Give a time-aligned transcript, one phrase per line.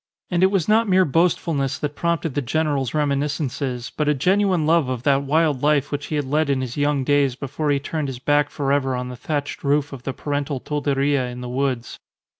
[0.31, 4.89] And it was not mere boastfulness that prompted the general's reminiscences, but a genuine love
[4.89, 8.07] of that wild life which he had led in his young days before he turned
[8.07, 11.99] his back for ever on the thatched roof of the parental tolderia in the woods.